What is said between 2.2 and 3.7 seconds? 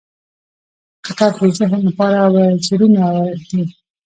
وزرونه دي.